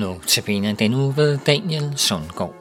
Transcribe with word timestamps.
Nu 0.00 0.16
til 0.26 0.42
den 0.78 0.94
uge 0.94 1.16
ved 1.16 1.38
Daniel 1.46 1.92
Sundgaard. 1.96 2.59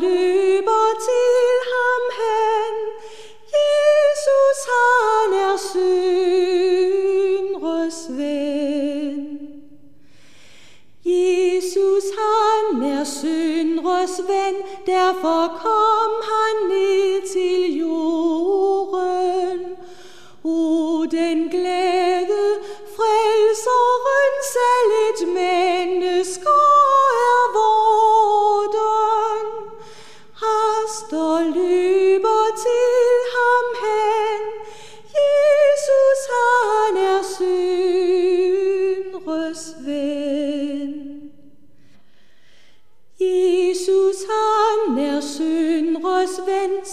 salut. 0.00 0.23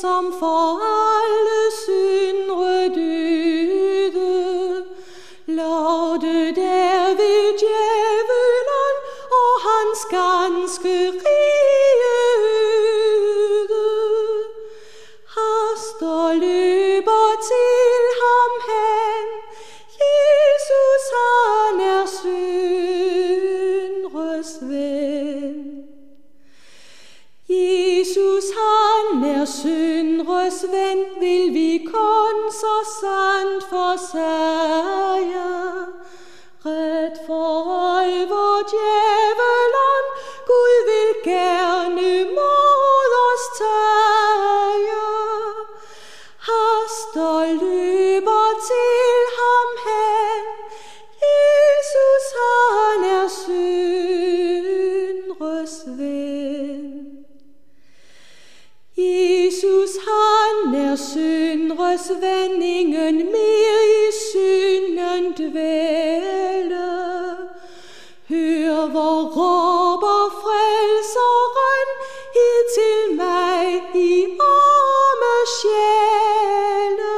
Ven, 0.01 0.09
som 0.09 0.33
for 0.39 0.90
han 60.41 60.75
er 60.75 60.95
syndres 60.95 62.11
vendingen 62.21 63.15
mere 63.35 63.79
i 63.99 64.11
synden 64.29 65.23
dvæle. 65.39 66.89
Hør 68.29 68.87
hvor 68.93 69.19
råber 69.37 70.21
frelseren 70.41 71.89
hid 72.35 72.59
til 72.77 73.15
mig 73.17 73.65
i 73.95 74.25
arme 74.39 75.35
sjæle. 75.57 77.17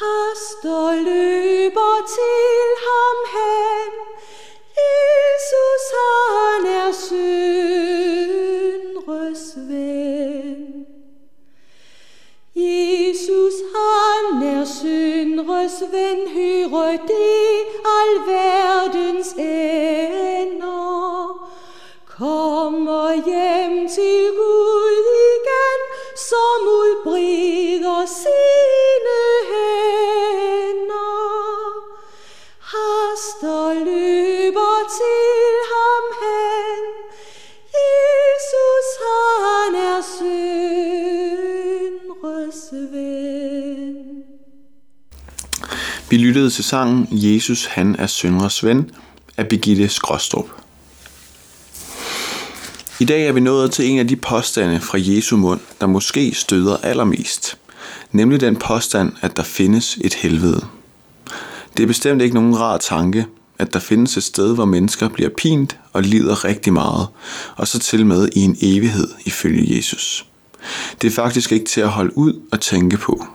Hast 0.00 0.64
og 0.64 0.94
løber 1.08 1.96
til 2.16 2.69
lyttede 46.30 46.50
til 46.50 46.64
sangen 46.64 47.08
Jesus 47.10 47.64
han 47.64 47.96
er 47.98 48.06
syndres 48.06 48.64
ven 48.64 48.90
af 49.36 49.48
Birgitte 49.48 49.88
Skråstrup. 49.88 50.46
I 53.00 53.04
dag 53.04 53.26
er 53.26 53.32
vi 53.32 53.40
nået 53.40 53.72
til 53.72 53.84
en 53.90 53.98
af 53.98 54.08
de 54.08 54.16
påstande 54.16 54.80
fra 54.80 54.98
Jesu 55.00 55.36
mund, 55.36 55.60
der 55.80 55.86
måske 55.86 56.34
støder 56.34 56.76
allermest. 56.76 57.58
Nemlig 58.12 58.40
den 58.40 58.56
påstand, 58.56 59.12
at 59.20 59.36
der 59.36 59.42
findes 59.42 59.98
et 60.00 60.14
helvede. 60.14 60.66
Det 61.76 61.82
er 61.82 61.86
bestemt 61.86 62.22
ikke 62.22 62.34
nogen 62.34 62.58
rar 62.58 62.78
tanke, 62.78 63.26
at 63.58 63.72
der 63.72 63.80
findes 63.80 64.16
et 64.16 64.22
sted, 64.22 64.54
hvor 64.54 64.64
mennesker 64.64 65.08
bliver 65.08 65.30
pint 65.38 65.78
og 65.92 66.02
lider 66.02 66.44
rigtig 66.44 66.72
meget, 66.72 67.06
og 67.56 67.68
så 67.68 67.78
til 67.78 68.06
med 68.06 68.28
i 68.32 68.40
en 68.40 68.56
evighed 68.62 69.08
ifølge 69.24 69.76
Jesus. 69.76 70.26
Det 71.02 71.08
er 71.08 71.12
faktisk 71.14 71.52
ikke 71.52 71.66
til 71.66 71.80
at 71.80 71.88
holde 71.88 72.18
ud 72.18 72.40
og 72.52 72.60
tænke 72.60 72.96
på. 72.96 73.26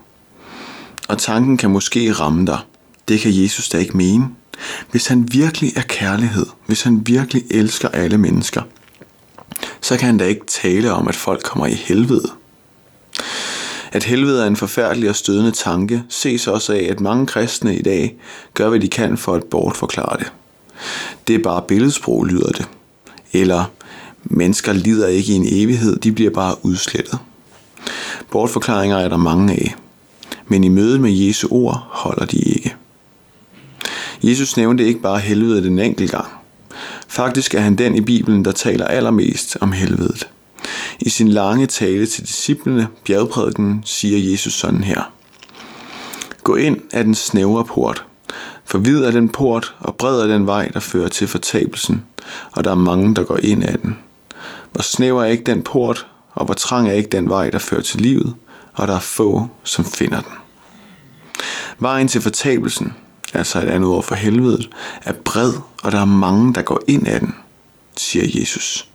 Og 1.08 1.18
tanken 1.18 1.58
kan 1.58 1.70
måske 1.70 2.12
ramme 2.12 2.46
dig. 2.46 2.60
Det 3.08 3.20
kan 3.20 3.42
Jesus 3.44 3.70
da 3.70 3.78
ikke 3.78 3.98
mene. 3.98 4.30
Hvis 4.92 5.08
han 5.08 5.28
virkelig 5.32 5.74
er 5.76 5.82
kærlighed, 5.82 6.46
hvis 6.66 6.82
han 6.82 7.08
virkelig 7.08 7.44
elsker 7.52 7.90
alle 7.90 8.18
mennesker, 8.18 8.62
så 9.82 9.98
kan 9.98 10.06
han 10.06 10.18
da 10.18 10.26
ikke 10.26 10.46
tale 10.46 10.94
om, 10.94 11.08
at 11.08 11.16
folk 11.16 11.44
kommer 11.44 11.66
i 11.66 11.74
helvede. 11.74 12.32
At 13.92 14.04
helvede 14.04 14.44
er 14.44 14.48
en 14.48 14.56
forfærdelig 14.56 15.10
og 15.10 15.16
stødende 15.16 15.52
tanke, 15.52 16.04
ses 16.10 16.48
også 16.48 16.74
af, 16.74 16.88
at 16.92 17.00
mange 17.00 17.28
kristne 17.28 17.76
i 17.76 17.82
dag 17.82 18.16
gør, 18.54 18.70
hvad 18.70 18.80
de 18.80 18.88
kan 18.88 19.18
for 19.18 19.34
at 19.34 19.44
bortforklare 19.44 20.18
det. 20.20 20.32
Det 21.28 21.36
er 21.36 21.40
bare 21.40 21.62
billedsprog, 21.68 22.26
lyder 22.26 22.52
det. 22.52 22.68
Eller, 23.34 23.72
mennesker 24.24 24.74
lider 24.74 25.08
ikke 25.08 25.34
i 25.34 25.36
en 25.36 25.48
evighed, 25.50 25.96
de 25.96 26.12
bliver 26.12 26.32
bare 26.32 26.66
udslettet. 26.66 27.20
Bortforklaringer 28.32 28.98
er 28.98 29.08
der 29.08 29.18
mange 29.18 29.54
af, 29.54 29.76
men 30.48 30.64
i 30.64 30.68
mødet 30.68 31.02
med 31.02 31.12
Jesu 31.12 31.48
ord 31.52 31.88
holder 31.90 32.26
de 32.26 32.38
ikke. 32.38 32.76
Jesus 34.24 34.58
nævnte 34.58 34.86
ikke 34.86 35.00
bare 35.00 35.20
helvede 35.20 35.64
den 35.64 35.80
enkelt 35.80 36.12
gang. 36.12 36.28
Faktisk 37.08 37.54
er 37.54 37.60
han 37.60 37.76
den 37.76 37.96
i 37.96 38.02
Bibelen, 38.02 38.46
der 38.46 38.52
taler 38.52 38.86
allermest 38.86 39.58
om 39.62 39.72
helvedet. 39.72 40.28
I 41.00 41.10
sin 41.10 41.28
lange 41.28 41.68
tale 41.68 42.06
til 42.06 42.28
disciplene, 42.28 42.88
bjergprædiken, 43.06 43.82
siger 43.86 44.32
Jesus 44.32 44.54
sådan 44.54 44.84
her. 44.84 45.12
Gå 46.44 46.56
ind 46.56 46.78
af 46.92 47.04
den 47.04 47.16
snævre 47.16 47.66
port, 47.66 48.06
for 48.66 48.78
vid 48.78 49.04
er 49.04 49.12
den 49.12 49.30
port, 49.30 49.76
og 49.80 49.96
bred 49.96 50.22
er 50.22 50.28
den 50.28 50.48
vej, 50.48 50.68
der 50.68 50.80
fører 50.80 51.08
til 51.08 51.28
fortabelsen, 51.28 52.04
og 52.52 52.64
der 52.64 52.72
er 52.72 52.76
mange, 52.76 53.16
der 53.16 53.24
går 53.24 53.38
ind 53.38 53.64
af 53.64 53.80
den. 53.80 53.98
Hvor 54.72 54.82
snæver 54.82 55.24
er 55.24 55.28
ikke 55.28 55.44
den 55.44 55.62
port, 55.62 56.08
og 56.34 56.46
hvor 56.46 56.54
trang 56.54 56.90
er 56.90 56.94
ikke 56.94 57.10
den 57.10 57.30
vej, 57.30 57.50
der 57.50 57.60
fører 57.60 57.82
til 57.82 58.02
livet, 58.02 58.34
og 58.74 58.88
der 58.88 58.96
er 58.96 59.00
få, 59.00 59.48
som 59.64 59.86
finder 59.86 60.22
den. 60.22 60.32
Vejen 61.80 62.08
til 62.08 62.22
fortabelsen 62.22 62.94
altså 63.36 63.60
et 63.60 63.68
andet 63.68 63.90
ord 63.90 64.04
for 64.04 64.16
helvedet, 64.16 64.70
er 65.04 65.14
bred, 65.14 65.54
og 65.84 65.92
der 65.92 66.00
er 66.00 66.06
mange, 66.06 66.54
der 66.54 66.62
går 66.62 66.82
ind 66.88 67.08
af 67.08 67.20
den, 67.20 67.36
siger 67.98 68.40
Jesus. 68.40 68.88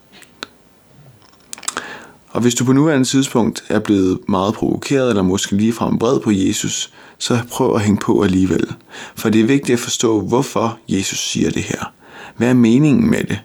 Og 2.30 2.40
hvis 2.40 2.54
du 2.54 2.64
på 2.64 2.72
nuværende 2.72 3.08
tidspunkt 3.08 3.64
er 3.68 3.78
blevet 3.78 4.18
meget 4.28 4.54
provokeret, 4.54 5.08
eller 5.08 5.22
måske 5.22 5.56
ligefrem 5.56 5.98
bred 5.98 6.20
på 6.20 6.30
Jesus, 6.30 6.92
så 7.18 7.40
prøv 7.50 7.74
at 7.74 7.80
hænge 7.80 8.00
på 8.00 8.22
alligevel. 8.22 8.74
For 9.14 9.28
det 9.28 9.40
er 9.40 9.44
vigtigt 9.44 9.76
at 9.76 9.80
forstå, 9.80 10.20
hvorfor 10.20 10.78
Jesus 10.88 11.18
siger 11.18 11.50
det 11.50 11.62
her. 11.62 11.92
Hvad 12.36 12.48
er 12.48 12.54
meningen 12.54 13.10
med 13.10 13.24
det? 13.24 13.40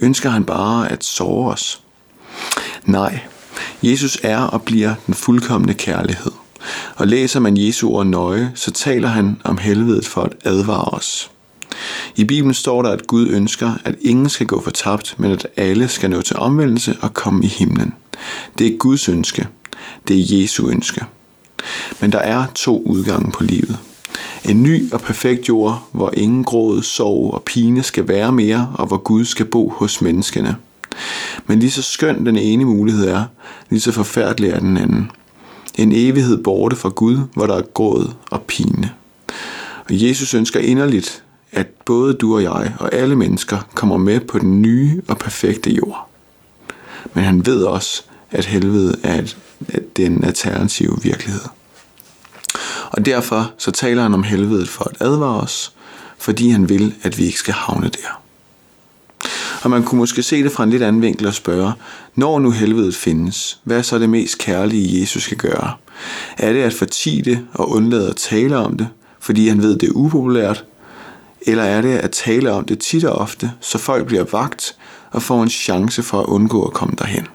Ønsker 0.00 0.30
han 0.30 0.44
bare 0.44 0.92
at 0.92 1.04
såre 1.04 1.52
os? 1.52 1.82
Nej, 2.84 3.20
Jesus 3.82 4.18
er 4.22 4.38
og 4.38 4.62
bliver 4.62 4.94
den 5.06 5.14
fuldkommende 5.14 5.74
kærlighed. 5.74 6.32
Og 6.96 7.06
læser 7.06 7.40
man 7.40 7.56
Jesu 7.56 7.90
ord 7.90 8.06
nøje, 8.06 8.52
så 8.54 8.70
taler 8.70 9.08
han 9.08 9.36
om 9.44 9.58
helvedet 9.58 10.06
for 10.06 10.22
at 10.22 10.32
advare 10.44 10.84
os. 10.84 11.30
I 12.16 12.24
Bibelen 12.24 12.54
står 12.54 12.82
der, 12.82 12.90
at 12.90 13.06
Gud 13.06 13.28
ønsker, 13.28 13.72
at 13.84 13.94
ingen 14.00 14.28
skal 14.28 14.46
gå 14.46 14.60
fortabt, 14.60 15.14
men 15.18 15.30
at 15.30 15.46
alle 15.56 15.88
skal 15.88 16.10
nå 16.10 16.22
til 16.22 16.36
omvendelse 16.36 16.96
og 17.00 17.14
komme 17.14 17.44
i 17.44 17.48
himlen. 17.48 17.92
Det 18.58 18.66
er 18.66 18.76
Guds 18.78 19.08
ønske. 19.08 19.48
Det 20.08 20.16
er 20.16 20.40
Jesu 20.40 20.68
ønske. 20.68 21.04
Men 22.00 22.12
der 22.12 22.18
er 22.18 22.44
to 22.54 22.82
udgange 22.82 23.32
på 23.32 23.44
livet. 23.44 23.78
En 24.48 24.62
ny 24.62 24.92
og 24.92 25.00
perfekt 25.00 25.48
jord, 25.48 25.88
hvor 25.92 26.10
ingen 26.16 26.44
gråd, 26.44 26.82
sorg 26.82 27.34
og 27.34 27.42
pine 27.42 27.82
skal 27.82 28.08
være 28.08 28.32
mere, 28.32 28.72
og 28.74 28.86
hvor 28.86 28.96
Gud 28.96 29.24
skal 29.24 29.46
bo 29.46 29.68
hos 29.68 30.00
menneskene. 30.00 30.56
Men 31.46 31.58
lige 31.58 31.70
så 31.70 31.82
skøn 31.82 32.26
den 32.26 32.36
ene 32.36 32.64
mulighed 32.64 33.08
er, 33.08 33.24
lige 33.70 33.80
så 33.80 33.92
forfærdelig 33.92 34.50
er 34.50 34.60
den 34.60 34.76
anden. 34.76 35.10
En 35.74 35.92
evighed 35.92 36.42
borte 36.42 36.76
fra 36.76 36.88
Gud, 36.88 37.18
hvor 37.34 37.46
der 37.46 37.56
er 37.56 37.62
gråd 37.62 38.12
og 38.30 38.42
pine. 38.42 38.90
Og 39.78 39.90
Jesus 39.90 40.34
ønsker 40.34 40.60
inderligt, 40.60 41.24
at 41.52 41.66
både 41.84 42.14
du 42.14 42.34
og 42.34 42.42
jeg 42.42 42.74
og 42.78 42.94
alle 42.94 43.16
mennesker 43.16 43.58
kommer 43.74 43.96
med 43.96 44.20
på 44.20 44.38
den 44.38 44.62
nye 44.62 45.02
og 45.08 45.18
perfekte 45.18 45.70
jord. 45.70 46.08
Men 47.14 47.24
han 47.24 47.46
ved 47.46 47.62
også, 47.62 48.02
at 48.30 48.44
helvede 48.44 48.96
er 49.02 49.18
et, 49.18 49.36
at 49.68 49.98
en 49.98 50.24
alternativ 50.24 50.98
virkelighed. 51.02 51.40
Og 52.90 53.06
derfor 53.06 53.52
så 53.58 53.70
taler 53.70 54.02
han 54.02 54.14
om 54.14 54.22
helvedet 54.22 54.68
for 54.68 54.84
at 54.84 54.96
advare 55.00 55.40
os, 55.40 55.72
fordi 56.18 56.48
han 56.48 56.68
vil, 56.68 56.94
at 57.02 57.18
vi 57.18 57.24
ikke 57.24 57.38
skal 57.38 57.54
havne 57.54 57.88
der. 57.88 58.23
Og 59.64 59.70
man 59.70 59.82
kunne 59.82 59.98
måske 59.98 60.22
se 60.22 60.42
det 60.42 60.52
fra 60.52 60.64
en 60.64 60.70
lidt 60.70 60.82
anden 60.82 61.02
vinkel 61.02 61.26
og 61.26 61.34
spørge, 61.34 61.72
når 62.14 62.38
nu 62.38 62.50
helvedet 62.50 62.94
findes, 62.94 63.60
hvad 63.64 63.78
er 63.78 63.82
så 63.82 63.98
det 63.98 64.10
mest 64.10 64.38
kærlige, 64.38 65.00
Jesus 65.00 65.22
skal 65.22 65.36
gøre? 65.36 65.72
Er 66.38 66.52
det 66.52 66.62
at 66.62 66.74
fortige 66.74 67.22
det 67.22 67.40
og 67.54 67.70
undlade 67.70 68.08
at 68.08 68.16
tale 68.16 68.56
om 68.56 68.76
det, 68.76 68.88
fordi 69.20 69.48
han 69.48 69.62
ved, 69.62 69.78
det 69.78 69.88
er 69.88 69.92
upopulært? 69.92 70.64
Eller 71.42 71.62
er 71.62 71.80
det 71.80 71.96
at 71.96 72.10
tale 72.10 72.52
om 72.52 72.64
det 72.64 72.78
tit 72.78 73.04
og 73.04 73.14
ofte, 73.14 73.52
så 73.60 73.78
folk 73.78 74.06
bliver 74.06 74.24
vagt 74.32 74.76
og 75.10 75.22
får 75.22 75.42
en 75.42 75.50
chance 75.50 76.02
for 76.02 76.20
at 76.20 76.26
undgå 76.26 76.62
at 76.62 76.72
komme 76.72 76.94
derhen? 76.98 77.26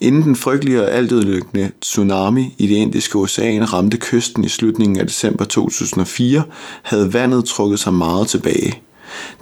Inden 0.00 0.22
den 0.22 0.36
frygtelige 0.36 0.82
og 0.82 0.90
altødelæggende 0.90 1.70
tsunami 1.80 2.54
i 2.58 2.66
det 2.66 2.74
indiske 2.74 3.18
ocean 3.18 3.72
ramte 3.72 3.96
kysten 4.00 4.44
i 4.44 4.48
slutningen 4.48 5.00
af 5.00 5.06
december 5.06 5.44
2004, 5.44 6.42
havde 6.82 7.12
vandet 7.12 7.44
trukket 7.44 7.80
sig 7.80 7.94
meget 7.94 8.28
tilbage. 8.28 8.82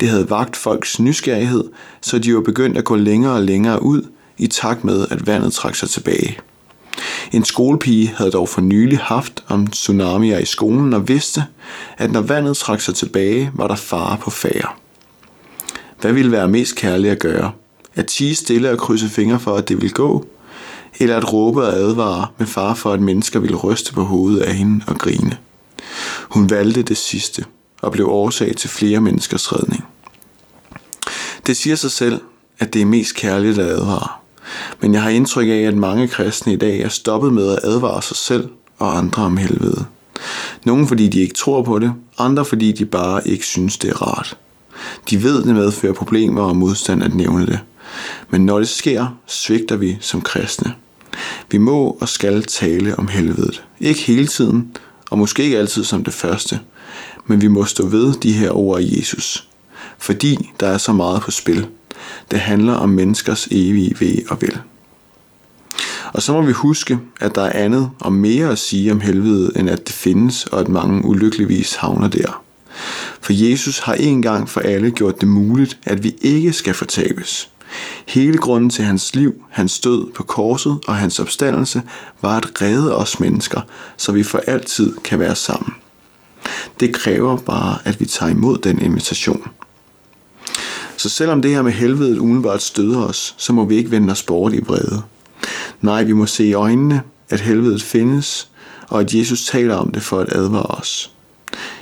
Det 0.00 0.08
havde 0.08 0.30
vagt 0.30 0.56
folks 0.56 1.00
nysgerrighed, 1.00 1.64
så 2.00 2.18
de 2.18 2.34
var 2.34 2.40
begyndt 2.40 2.78
at 2.78 2.84
gå 2.84 2.96
længere 2.96 3.32
og 3.32 3.42
længere 3.42 3.82
ud, 3.82 4.02
i 4.38 4.46
takt 4.46 4.84
med, 4.84 5.06
at 5.10 5.26
vandet 5.26 5.52
trak 5.52 5.74
sig 5.74 5.90
tilbage. 5.90 6.38
En 7.32 7.44
skolepige 7.44 8.14
havde 8.16 8.30
dog 8.30 8.48
for 8.48 8.60
nylig 8.60 8.98
haft 8.98 9.44
om 9.48 9.66
tsunamier 9.66 10.38
i 10.38 10.44
skolen 10.44 10.92
og 10.92 11.08
vidste, 11.08 11.44
at 11.98 12.12
når 12.12 12.20
vandet 12.20 12.56
trak 12.56 12.80
sig 12.80 12.94
tilbage, 12.94 13.50
var 13.54 13.68
der 13.68 13.76
fare 13.76 14.18
på 14.20 14.30
færre. 14.30 14.68
Hvad 16.00 16.12
ville 16.12 16.32
være 16.32 16.48
mest 16.48 16.76
kærligt 16.76 17.12
at 17.12 17.18
gøre? 17.18 17.52
At 17.94 18.06
tige 18.06 18.34
stille 18.34 18.70
og 18.70 18.78
krydse 18.78 19.08
fingre 19.08 19.40
for, 19.40 19.56
at 19.56 19.68
det 19.68 19.76
ville 19.76 19.94
gå? 19.94 20.26
Eller 21.00 21.16
at 21.16 21.32
råbe 21.32 21.62
og 21.62 21.72
advare 21.72 22.26
med 22.38 22.46
far 22.46 22.74
for, 22.74 22.92
at 22.92 23.00
mennesker 23.00 23.40
ville 23.40 23.56
ryste 23.56 23.92
på 23.92 24.04
hovedet 24.04 24.40
af 24.40 24.54
hende 24.54 24.84
og 24.86 24.98
grine? 24.98 25.36
Hun 26.30 26.50
valgte 26.50 26.82
det 26.82 26.96
sidste 26.96 27.44
og 27.84 27.92
blev 27.92 28.08
årsag 28.08 28.56
til 28.56 28.70
flere 28.70 29.00
menneskers 29.00 29.52
redning. 29.52 29.84
Det 31.46 31.56
siger 31.56 31.76
sig 31.76 31.90
selv, 31.90 32.20
at 32.58 32.74
det 32.74 32.82
er 32.82 32.86
mest 32.86 33.14
kærligt 33.14 33.58
at 33.58 33.66
advare. 33.66 34.08
Men 34.80 34.94
jeg 34.94 35.02
har 35.02 35.10
indtryk 35.10 35.48
af, 35.48 35.62
at 35.68 35.76
mange 35.76 36.08
kristne 36.08 36.52
i 36.52 36.56
dag 36.56 36.80
er 36.80 36.88
stoppet 36.88 37.32
med 37.32 37.52
at 37.52 37.60
advare 37.62 38.02
sig 38.02 38.16
selv 38.16 38.48
og 38.78 38.98
andre 38.98 39.22
om 39.22 39.36
helvede. 39.36 39.84
Nogle 40.64 40.86
fordi 40.86 41.08
de 41.08 41.20
ikke 41.20 41.34
tror 41.34 41.62
på 41.62 41.78
det, 41.78 41.92
andre 42.18 42.44
fordi 42.44 42.72
de 42.72 42.84
bare 42.84 43.28
ikke 43.28 43.46
synes 43.46 43.78
det 43.78 43.90
er 43.90 44.02
rart. 44.02 44.36
De 45.10 45.22
ved, 45.22 45.44
det 45.44 45.54
medfører 45.54 45.92
problemer 45.92 46.42
og 46.42 46.56
modstand 46.56 47.02
at 47.02 47.14
nævne 47.14 47.46
det. 47.46 47.60
Men 48.30 48.46
når 48.46 48.58
det 48.58 48.68
sker, 48.68 49.06
svigter 49.26 49.76
vi 49.76 49.98
som 50.00 50.20
kristne. 50.20 50.74
Vi 51.50 51.58
må 51.58 51.96
og 52.00 52.08
skal 52.08 52.42
tale 52.42 52.98
om 52.98 53.08
helvedet. 53.08 53.64
Ikke 53.80 54.00
hele 54.00 54.26
tiden, 54.26 54.76
og 55.10 55.18
måske 55.18 55.42
ikke 55.42 55.58
altid 55.58 55.84
som 55.84 56.04
det 56.04 56.14
første, 56.14 56.60
men 57.26 57.40
vi 57.40 57.48
må 57.48 57.64
stå 57.64 57.86
ved 57.86 58.14
de 58.14 58.32
her 58.32 58.50
ord 58.50 58.80
af 58.80 58.84
Jesus. 58.98 59.48
Fordi 59.98 60.50
der 60.60 60.66
er 60.66 60.78
så 60.78 60.92
meget 60.92 61.22
på 61.22 61.30
spil. 61.30 61.66
Det 62.30 62.40
handler 62.40 62.74
om 62.74 62.88
menneskers 62.88 63.48
evige 63.50 64.00
ved 64.00 64.30
og 64.30 64.42
vel. 64.42 64.58
Og 66.12 66.22
så 66.22 66.32
må 66.32 66.42
vi 66.42 66.52
huske, 66.52 66.98
at 67.20 67.34
der 67.34 67.42
er 67.42 67.64
andet 67.64 67.90
og 68.00 68.12
mere 68.12 68.50
at 68.50 68.58
sige 68.58 68.92
om 68.92 69.00
helvede, 69.00 69.52
end 69.56 69.70
at 69.70 69.86
det 69.86 69.94
findes, 69.94 70.46
og 70.46 70.60
at 70.60 70.68
mange 70.68 71.04
ulykkeligvis 71.04 71.74
havner 71.74 72.08
der. 72.08 72.42
For 73.20 73.32
Jesus 73.32 73.78
har 73.78 73.94
en 73.94 74.22
gang 74.22 74.48
for 74.48 74.60
alle 74.60 74.90
gjort 74.90 75.20
det 75.20 75.28
muligt, 75.28 75.78
at 75.84 76.02
vi 76.02 76.14
ikke 76.20 76.52
skal 76.52 76.74
fortabes. 76.74 77.50
Hele 78.06 78.38
grunden 78.38 78.70
til 78.70 78.84
hans 78.84 79.14
liv, 79.14 79.34
hans 79.50 79.80
død 79.80 80.12
på 80.12 80.22
korset 80.22 80.78
og 80.86 80.96
hans 80.96 81.18
opstandelse 81.18 81.82
var 82.22 82.36
at 82.36 82.62
redde 82.62 82.96
os 82.96 83.20
mennesker, 83.20 83.60
så 83.96 84.12
vi 84.12 84.22
for 84.22 84.38
altid 84.46 84.94
kan 85.04 85.18
være 85.18 85.36
sammen. 85.36 85.74
Det 86.80 86.94
kræver 86.94 87.36
bare, 87.36 87.78
at 87.84 88.00
vi 88.00 88.06
tager 88.06 88.30
imod 88.30 88.58
den 88.58 88.82
invitation. 88.82 89.48
Så 90.96 91.08
selvom 91.08 91.42
det 91.42 91.50
her 91.50 91.62
med 91.62 91.72
helvedet 91.72 92.18
umiddelbart 92.18 92.62
støder 92.62 93.04
os, 93.04 93.34
så 93.38 93.52
må 93.52 93.64
vi 93.64 93.76
ikke 93.76 93.90
vende 93.90 94.12
os 94.12 94.22
bort 94.22 94.52
i 94.52 94.60
vrede. 94.60 95.02
Nej, 95.80 96.04
vi 96.04 96.12
må 96.12 96.26
se 96.26 96.44
i 96.44 96.52
øjnene, 96.52 97.02
at 97.30 97.40
helvedet 97.40 97.82
findes, 97.82 98.48
og 98.88 99.00
at 99.00 99.14
Jesus 99.14 99.46
taler 99.46 99.74
om 99.74 99.90
det 99.90 100.02
for 100.02 100.20
at 100.20 100.32
advare 100.32 100.78
os. 100.78 101.10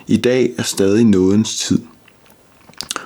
I 0.07 0.17
dag 0.17 0.53
er 0.59 0.63
stadig 0.63 1.05
nådens 1.05 1.59
tid. 1.59 1.83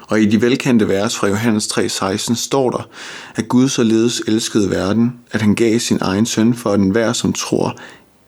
Og 0.09 0.21
i 0.21 0.27
de 0.27 0.43
velkendte 0.43 0.89
vers 0.89 1.17
fra 1.17 1.29
Johannes 1.29 1.67
3:16 1.67 2.35
står 2.35 2.71
der, 2.71 2.89
at 3.35 3.49
Gud 3.49 3.69
således 3.69 4.23
elskede 4.29 4.71
verden, 4.71 5.13
at 5.31 5.43
han 5.43 5.55
gav 5.55 5.79
sin 5.79 5.99
egen 6.01 6.27
søn 6.27 6.55
for 6.55 6.73
at 6.73 6.81
enhver, 6.81 7.13
som 7.13 7.33
tror, 7.33 7.77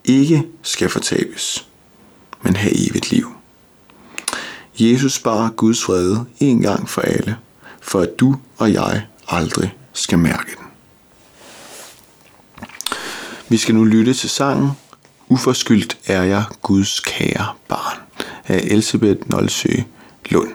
ikke 0.04 0.46
skal 0.62 0.88
fortabes, 0.88 1.67
men 2.42 2.56
have 2.56 2.88
evigt 2.88 3.10
liv. 3.10 3.32
Jesus 4.78 5.18
bar 5.18 5.50
Guds 5.50 5.82
fred 5.82 6.16
en 6.40 6.62
gang 6.62 6.88
for 6.88 7.00
alle, 7.00 7.36
for 7.80 8.00
at 8.00 8.20
du 8.20 8.36
og 8.58 8.72
jeg 8.72 9.06
aldrig 9.28 9.76
skal 9.92 10.18
mærke 10.18 10.56
den. 10.58 10.64
Vi 13.48 13.56
skal 13.56 13.74
nu 13.74 13.84
lytte 13.84 14.14
til 14.14 14.30
sangen 14.30 14.70
Uforskyldt 15.30 15.98
er 16.06 16.22
jeg 16.22 16.44
Guds 16.62 17.00
kære 17.00 17.46
barn 17.68 17.98
af 18.46 18.58
Elisabeth 18.64 19.30
Nolsø 19.30 19.68
Lund. 20.30 20.52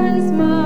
turns 0.00 0.32
my 0.32 0.59